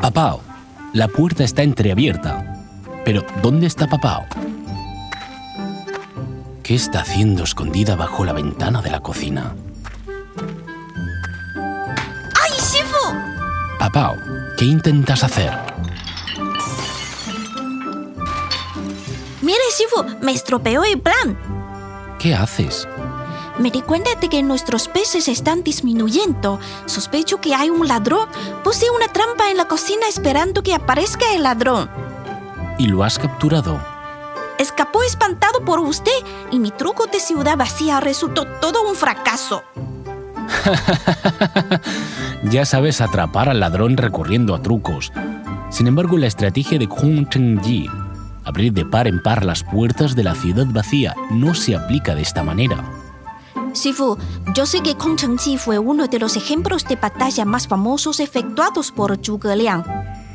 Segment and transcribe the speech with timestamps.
[0.00, 0.40] Papao,
[0.94, 2.64] la puerta está entreabierta.
[3.04, 4.24] Pero, ¿dónde está Papao?
[6.62, 9.54] ¿Qué está haciendo escondida bajo la ventana de la cocina?
[11.54, 13.14] ¡Ay, Shifu!
[13.78, 14.16] Papao,
[14.56, 15.52] ¿qué intentas hacer?
[19.42, 21.38] Mire, Shifu, me estropeó el plan.
[22.18, 22.88] ¿Qué haces?
[23.60, 26.58] Me di cuenta de que nuestros peces están disminuyendo.
[26.86, 28.26] Sospecho que hay un ladrón.
[28.64, 31.90] Puse una trampa en la cocina esperando que aparezca el ladrón.
[32.78, 33.78] ¿Y lo has capturado?
[34.58, 36.10] Escapó espantado por usted
[36.50, 39.62] y mi truco de ciudad vacía resultó todo un fracaso.
[42.44, 45.12] ya sabes atrapar al ladrón recurriendo a trucos.
[45.68, 47.90] Sin embargo, la estrategia de Kung Cheng-ji,
[48.42, 52.22] abrir de par en par las puertas de la ciudad vacía, no se aplica de
[52.22, 52.99] esta manera.
[53.72, 54.16] Sifu,
[54.54, 58.90] yo sé que Kong Cheng-ji fue uno de los ejemplos de batalla más famosos efectuados
[58.90, 59.84] por Zhuge Liang.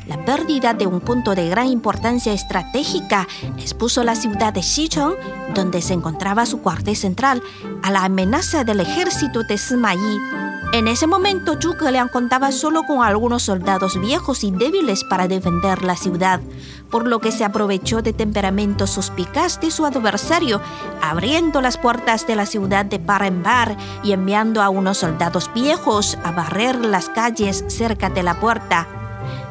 [0.06, 3.26] La pérdida de un punto de gran importancia estratégica
[3.58, 5.14] expuso la ciudad de Xicheng,
[5.54, 7.42] donde se encontraba su cuartel central,
[7.82, 10.35] a la amenaza del ejército de Sima Yi.
[10.76, 15.96] En ese momento, Zhuge contaba solo con algunos soldados viejos y débiles para defender la
[15.96, 16.42] ciudad,
[16.90, 20.60] por lo que se aprovechó de temperamento suspicaz de su adversario,
[21.00, 25.50] abriendo las puertas de la ciudad de par en par y enviando a unos soldados
[25.54, 28.86] viejos a barrer las calles cerca de la puerta.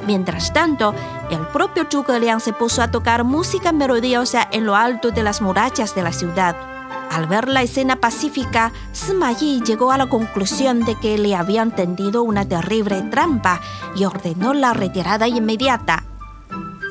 [0.06, 0.94] Mientras tanto,
[1.32, 5.96] el propio Zhuge se puso a tocar música melodiosa en lo alto de las murallas
[5.96, 6.75] de la ciudad.
[7.12, 11.76] Al ver la escena pacífica, Sima Yi llegó a la conclusión de que le habían
[11.76, 13.62] tendido una terrible trampa
[13.96, 16.04] y ordenó la retirada inmediata.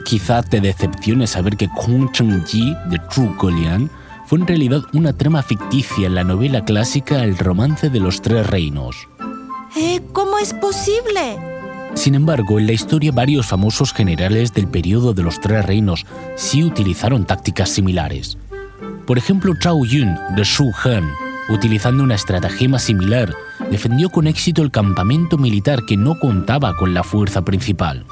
[0.04, 3.90] Quizá te decepcione saber que Kong Cheng-ji de Zhuge Liang
[4.26, 8.46] fue en realidad una trama ficticia en la novela clásica El romance de los tres
[8.46, 9.08] reinos.
[9.76, 10.00] ¿Eh?
[10.12, 11.36] ¿Cómo es posible?
[11.94, 16.64] Sin embargo, en la historia varios famosos generales del periodo de los Tres Reinos sí
[16.64, 18.36] utilizaron tácticas similares.
[19.06, 21.10] Por ejemplo, Zhao Yun de Shu Han,
[21.50, 23.34] utilizando una estratagema similar,
[23.70, 28.06] defendió con éxito el campamento militar que no contaba con la fuerza principal.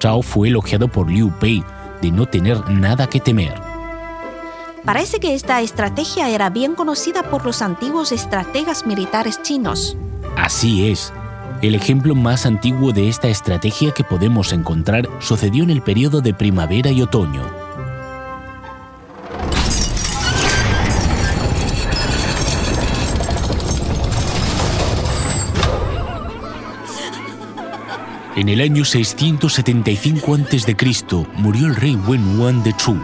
[0.00, 1.62] Zhao fue elogiado por Liu Pei
[2.00, 3.54] de no tener nada que temer.
[4.84, 9.96] Parece que esta estrategia era bien conocida por los antiguos estrategas militares chinos.
[10.36, 11.12] Así es,
[11.60, 16.32] el ejemplo más antiguo de esta estrategia que podemos encontrar sucedió en el periodo de
[16.32, 17.67] primavera y otoño.
[28.38, 31.26] En el año 675 a.C.
[31.38, 32.96] murió el rey Wen Yuan de Chu.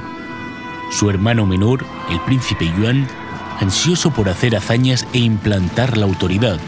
[0.93, 3.09] Su hermano menor, el príncipe Yuan,
[3.59, 6.61] ansioso por hacer hazañas e implantar la autoridad,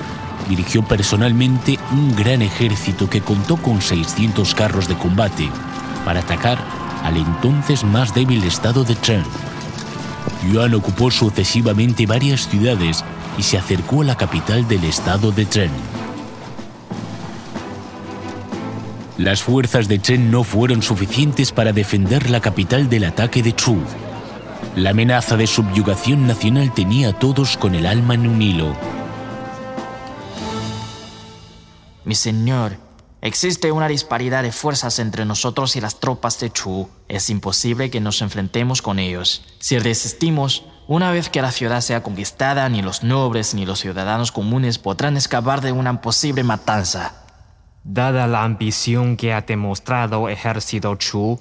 [0.49, 5.49] dirigió personalmente un gran ejército que contó con 600 carros de combate
[6.05, 6.59] para atacar
[7.05, 9.23] al entonces más débil estado de Chen.
[10.51, 13.05] Yuan ocupó sucesivamente varias ciudades
[13.39, 15.71] y se acercó a la capital del estado de Chen.
[19.19, 23.79] Las fuerzas de Chen no fueron suficientes para defender la capital del ataque de Chu.
[24.75, 28.77] La amenaza de subyugación nacional tenía a todos con el alma en un hilo.
[32.05, 32.77] Mi señor,
[33.23, 36.91] existe una disparidad de fuerzas entre nosotros y las tropas de Chu.
[37.09, 39.47] Es imposible que nos enfrentemos con ellos.
[39.61, 44.31] Si resistimos, una vez que la ciudad sea conquistada, ni los nobles ni los ciudadanos
[44.31, 47.26] comunes podrán escapar de una posible matanza.
[47.89, 51.39] Dada la ambición que ha demostrado ejército Chu,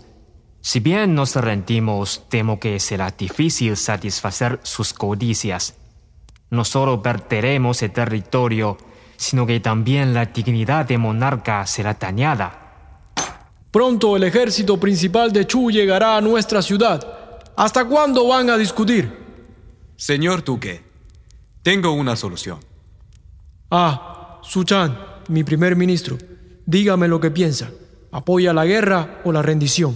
[0.62, 5.74] si bien nos rendimos, temo que será difícil satisfacer sus codicias.
[6.52, 8.78] No solo perderemos el territorio,
[9.18, 13.14] sino que también la dignidad de monarca será dañada.
[13.72, 17.42] Pronto el ejército principal de Chu llegará a nuestra ciudad.
[17.58, 19.12] ¿Hasta cuándo van a discutir?
[19.96, 20.84] Señor Duque,
[21.64, 22.60] tengo una solución.
[23.72, 24.96] Ah, Suchan,
[25.28, 26.18] mi primer ministro,
[26.66, 27.72] dígame lo que piensa.
[28.12, 29.96] ¿Apoya la guerra o la rendición?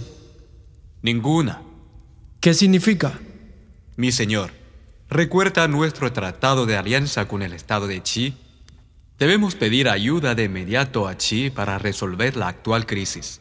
[1.02, 1.62] Ninguna.
[2.40, 3.18] ¿Qué significa?
[3.96, 4.50] Mi señor,
[5.08, 8.34] ¿recuerda nuestro tratado de alianza con el estado de Qi?
[9.18, 13.40] Debemos pedir ayuda de inmediato a Qi para resolver la actual crisis.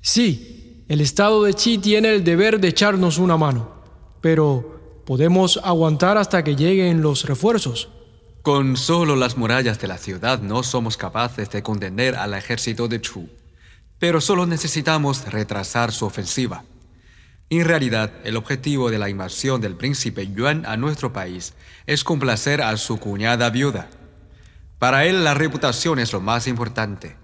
[0.00, 3.74] Sí, el estado de Qi tiene el deber de echarnos una mano,
[4.20, 7.88] pero podemos aguantar hasta que lleguen los refuerzos.
[8.44, 13.00] Con solo las murallas de la ciudad no somos capaces de contener al ejército de
[13.00, 13.30] Chu,
[13.98, 16.62] pero solo necesitamos retrasar su ofensiva.
[17.48, 21.54] En realidad, el objetivo de la invasión del príncipe Yuan a nuestro país
[21.86, 23.88] es complacer a su cuñada viuda.
[24.78, 27.16] Para él la reputación es lo más importante.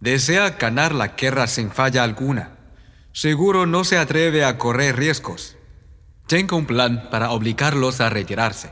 [0.00, 2.56] Desea ganar la guerra sin falla alguna.
[3.12, 5.58] Seguro no se atreve a correr riesgos.
[6.26, 8.70] Tengo un plan para obligarlos a retirarse.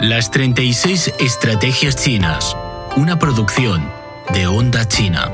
[0.00, 2.56] Las 36 Estrategias Chinas,
[2.96, 3.90] una producción
[4.32, 5.28] de Onda China.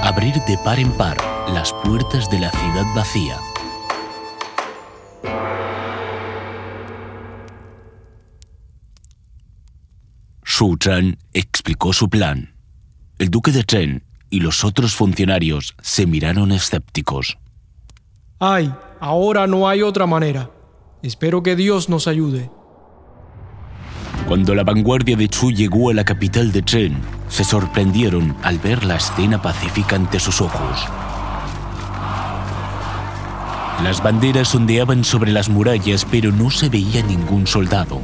[0.00, 1.16] Abrir de par en par
[1.52, 3.36] las puertas de la ciudad vacía.
[10.44, 12.54] Su Zhan explicó su plan.
[13.18, 17.38] El duque de Chen y los otros funcionarios se miraron escépticos.
[18.38, 20.53] Ay, ahora no hay otra manera.
[21.04, 22.50] Espero que Dios nos ayude.
[24.26, 26.96] Cuando la vanguardia de Chu llegó a la capital de Chen,
[27.28, 30.86] se sorprendieron al ver la escena pacífica ante sus ojos.
[33.82, 38.00] Las banderas ondeaban sobre las murallas, pero no se veía ningún soldado.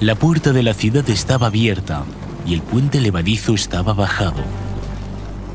[0.00, 2.02] La puerta de la ciudad estaba abierta
[2.44, 4.42] y el puente levadizo estaba bajado.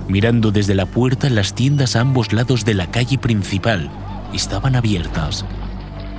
[0.08, 3.92] Mirando desde la puerta, las tiendas a ambos lados de la calle principal
[4.34, 5.44] estaban abiertas.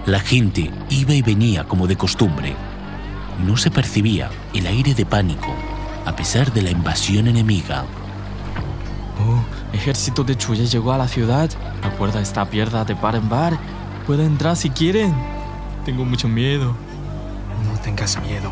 [0.08, 2.56] La gente iba y venía como de costumbre.
[3.44, 5.54] No se percibía el aire de pánico,
[6.06, 7.84] a pesar de la invasión enemiga.
[9.20, 9.44] Oh,
[9.76, 11.50] ejército de Chu ya llegó a la ciudad.
[11.82, 13.58] La puerta está abierta de par en par.
[14.06, 15.14] Pueden entrar si quieren.
[15.84, 16.74] Tengo mucho miedo.
[17.70, 18.50] No tengas miedo.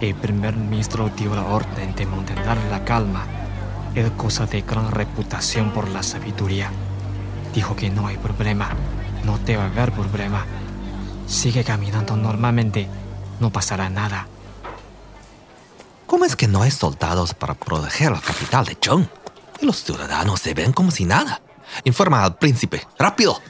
[0.00, 3.24] El primer ministro dio la orden de mantener la calma.
[3.96, 6.70] Es cosa de gran reputación por la sabiduría.
[7.52, 8.68] Dijo que no hay problema.
[9.24, 10.44] No te va a haber problema.
[11.32, 12.86] Sigue caminando normalmente.
[13.40, 14.26] No pasará nada.
[16.06, 19.08] ¿Cómo es que no hay soldados para proteger la capital de Zhong?
[19.58, 21.40] Y los ciudadanos se ven como si nada.
[21.84, 22.86] Informa al príncipe.
[22.98, 23.40] ¡Rápido!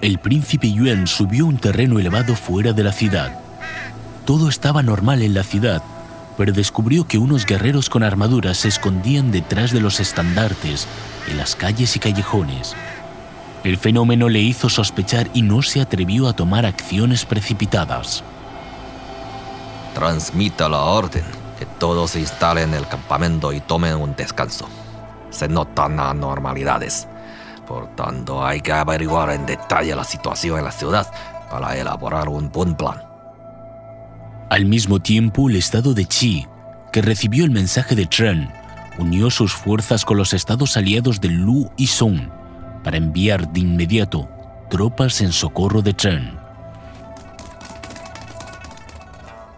[0.00, 3.40] El príncipe Yuan subió a un terreno elevado fuera de la ciudad.
[4.24, 5.82] Todo estaba normal en la ciudad,
[6.38, 10.86] pero descubrió que unos guerreros con armaduras se escondían detrás de los estandartes
[11.28, 12.74] en las calles y callejones.
[13.64, 18.22] El fenómeno le hizo sospechar y no se atrevió a tomar acciones precipitadas.
[19.94, 21.24] Transmita la orden
[21.58, 24.68] que todos se instalen en el campamento y tomen un descanso.
[25.30, 27.08] Se notan anormalidades.
[27.66, 31.10] Por tanto, hay que averiguar en detalle la situación en la ciudad
[31.50, 33.02] para elaborar un buen plan.
[34.50, 36.46] Al mismo tiempo, el estado de Qi,
[36.92, 38.52] que recibió el mensaje de Tren,
[38.98, 42.28] unió sus fuerzas con los estados aliados de Lu y Song
[42.82, 44.28] para enviar de inmediato
[44.70, 46.44] tropas en socorro de Tren.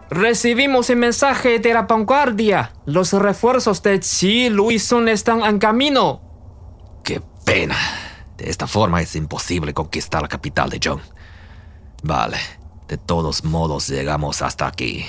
[0.09, 2.71] Recibimos el mensaje de la vanguardia.
[2.85, 6.21] Los refuerzos de Qi Lu y Sun están en camino.
[7.03, 7.75] ¡Qué pena!
[8.37, 11.01] De esta forma es imposible conquistar la capital de Zhong.
[12.03, 12.37] Vale,
[12.87, 15.05] de todos modos llegamos hasta aquí.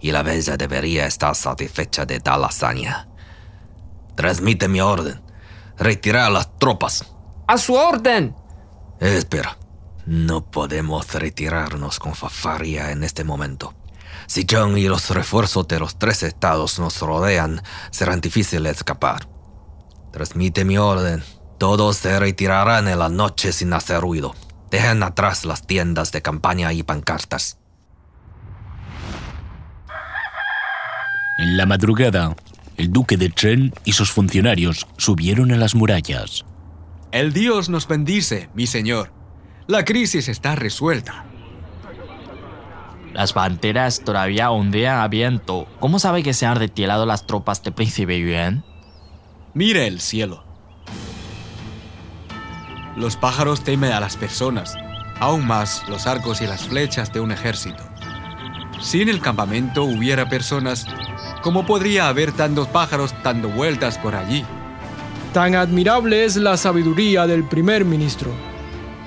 [0.00, 3.06] Y la bella debería estar satisfecha de tal hazaña.
[4.14, 5.20] Transmite mi orden.
[5.78, 7.04] Retirar las tropas.
[7.46, 8.34] ¡A su orden!
[9.00, 9.58] Espera.
[10.06, 13.74] No podemos retirarnos con fafaria en este momento.
[14.26, 19.28] Si John y los refuerzos de los tres estados nos rodean, será difícil escapar.
[20.12, 21.22] Transmite mi orden.
[21.58, 24.34] Todos se retirarán en la noche sin hacer ruido.
[24.70, 27.58] Dejen atrás las tiendas de campaña y pancartas.
[31.38, 32.34] En la madrugada,
[32.76, 36.44] el duque de Chen y sus funcionarios subieron a las murallas.
[37.10, 39.12] El Dios nos bendice, mi señor.
[39.66, 41.26] La crisis está resuelta.
[43.12, 45.68] Las banderas todavía ondean a viento.
[45.80, 48.64] ¿Cómo sabe que se han retirado las tropas del príncipe Yuan?
[49.54, 50.44] Mire el cielo.
[52.96, 54.74] Los pájaros temen a las personas,
[55.20, 57.82] aún más los arcos y las flechas de un ejército.
[58.80, 60.86] Si en el campamento hubiera personas,
[61.42, 64.44] ¿cómo podría haber tantos pájaros dando vueltas por allí?
[65.32, 68.30] Tan admirable es la sabiduría del primer ministro.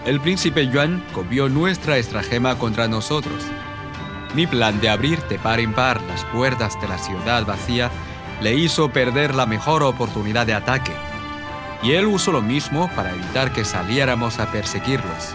[0.05, 3.43] El príncipe Yuan copió nuestra estratagema contra nosotros.
[4.35, 7.89] Mi plan de abrir de par en par las puertas de la ciudad vacía
[8.41, 10.91] le hizo perder la mejor oportunidad de ataque.
[11.81, 15.33] Y él usó lo mismo para evitar que saliéramos a perseguirlos.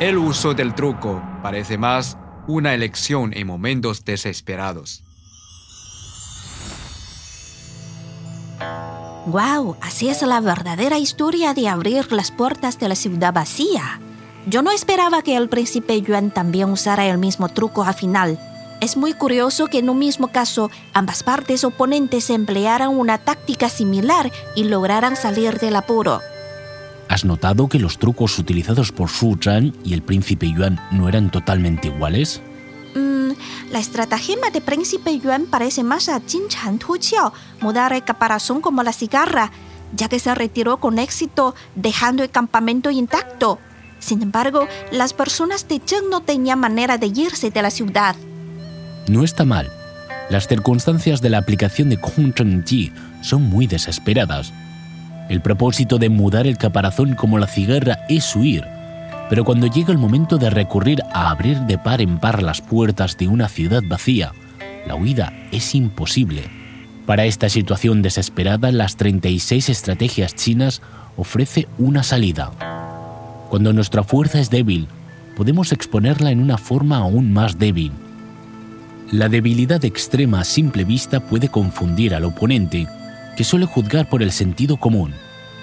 [0.00, 5.02] El uso del truco parece más una elección en momentos desesperados.
[9.26, 9.76] ¡Wow!
[9.80, 14.00] Así es la verdadera historia de abrir las puertas de la ciudad vacía.
[14.46, 18.38] Yo no esperaba que el príncipe Yuan también usara el mismo truco al final.
[18.80, 24.32] Es muy curioso que en un mismo caso ambas partes oponentes emplearan una táctica similar
[24.56, 26.20] y lograran salir del apuro.
[27.08, 31.30] ¿Has notado que los trucos utilizados por Su Zhan y el príncipe Yuan no eran
[31.30, 32.42] totalmente iguales?
[33.72, 38.60] La estratagema de príncipe Yuan parece más a Jin Chan Tu Qiao, mudar el caparazón
[38.60, 39.50] como la cigarra,
[39.96, 43.58] ya que se retiró con éxito dejando el campamento intacto.
[43.98, 48.14] Sin embargo, las personas de Zheng no tenían manera de irse de la ciudad.
[49.08, 49.72] No está mal.
[50.28, 52.34] Las circunstancias de la aplicación de Kong
[52.66, 54.52] Ji son muy desesperadas.
[55.30, 58.66] El propósito de mudar el caparazón como la cigarra es huir,
[59.32, 63.16] pero cuando llega el momento de recurrir a abrir de par en par las puertas
[63.16, 64.32] de una ciudad vacía,
[64.86, 66.50] la huida es imposible.
[67.06, 70.82] Para esta situación desesperada, las 36 estrategias chinas
[71.16, 72.50] ofrece una salida.
[73.48, 74.86] Cuando nuestra fuerza es débil,
[75.34, 77.92] podemos exponerla en una forma aún más débil.
[79.12, 82.86] La debilidad extrema a simple vista puede confundir al oponente,
[83.34, 85.14] que suele juzgar por el sentido común,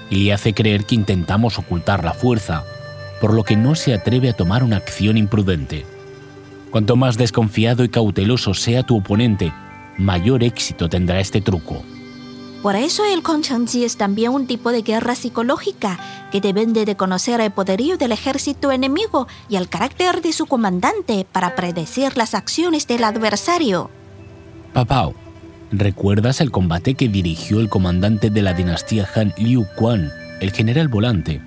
[0.10, 2.64] y le hace creer que intentamos ocultar la fuerza,
[3.20, 5.86] por lo que no se atreve a tomar una acción imprudente.
[6.72, 9.52] Cuanto más desconfiado y cauteloso sea tu oponente,
[9.98, 11.84] mayor éxito tendrá este truco.
[12.62, 13.24] Por eso el
[13.68, 15.98] Ji es también un tipo de guerra psicológica
[16.30, 21.26] que depende de conocer el poderío del ejército enemigo y el carácter de su comandante
[21.32, 23.90] para predecir las acciones del adversario.
[24.74, 25.16] Papao,
[25.72, 30.12] ¿recuerdas el combate que dirigió el comandante de la dinastía Han Liu Quan,
[30.42, 31.42] el general volante,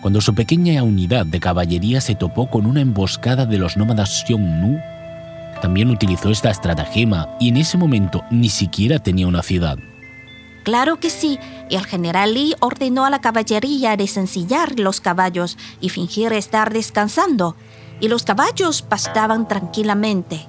[0.00, 4.78] cuando su pequeña unidad de caballería se topó con una emboscada de los nómadas Xiongnu?
[5.60, 9.78] También utilizó esta estratagema y en ese momento ni siquiera tenía una ciudad.
[10.64, 11.38] Claro que sí,
[11.70, 17.54] y el general Li ordenó a la caballería desencillar los caballos y fingir estar descansando,
[18.00, 20.44] y los caballos pastaban tranquilamente.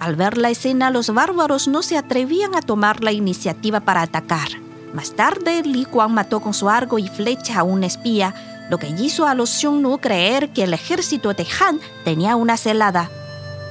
[0.00, 4.48] Al ver la escena, los bárbaros no se atrevían a tomar la iniciativa para atacar.
[4.94, 8.34] Más tarde, Li Kuan mató con su arco y flecha a un espía,
[8.70, 13.10] lo que hizo a los Xiongnu creer que el ejército de Han tenía una celada.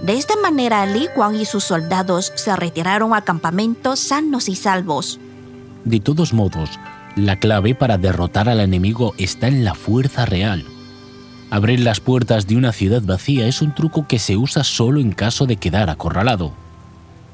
[0.02, 5.20] De esta manera, Li Kuan y sus soldados se retiraron al campamento sanos y salvos.
[5.86, 6.70] De todos modos,
[7.16, 10.66] la clave para derrotar al enemigo está en la fuerza real.
[11.50, 15.14] Abrir las puertas de una ciudad vacía es un truco que se usa solo en
[15.14, 16.54] caso de quedar acorralado.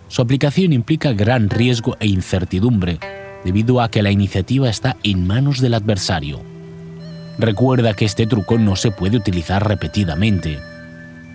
[0.08, 3.00] Su aplicación implica gran riesgo e incertidumbre,
[3.44, 6.53] debido a que la iniciativa está en manos del adversario.
[7.38, 10.60] Recuerda que este truco no se puede utilizar repetidamente.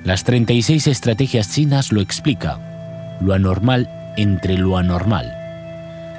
[0.04, 5.34] Las 36 estrategias chinas lo explica, lo anormal entre lo anormal.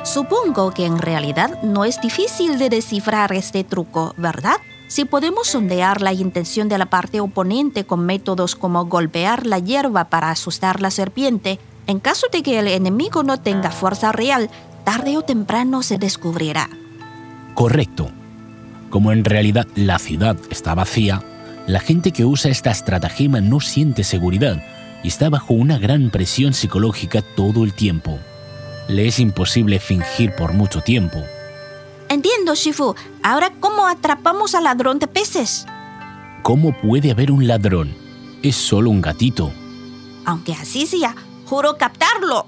[0.03, 4.57] Supongo que en realidad no es difícil de descifrar este truco, ¿verdad?
[4.87, 10.05] Si podemos sondear la intención de la parte oponente con métodos como golpear la hierba
[10.05, 14.49] para asustar la serpiente, en caso de que el enemigo no tenga fuerza real,
[14.83, 16.69] tarde o temprano se descubrirá.
[17.53, 18.09] Correcto.
[18.89, 21.21] Como en realidad la ciudad está vacía,
[21.67, 24.63] la gente que usa esta estratagema no siente seguridad
[25.03, 28.19] y está bajo una gran presión psicológica todo el tiempo
[28.89, 31.23] le es imposible fingir por mucho tiempo.
[32.09, 32.95] Entiendo, Shifu.
[33.23, 35.65] Ahora, ¿cómo atrapamos al ladrón de peces?
[36.41, 37.95] ¿Cómo puede haber un ladrón?
[38.41, 39.51] Es solo un gatito.
[40.25, 41.15] Aunque así sea,
[41.45, 42.47] juro captarlo.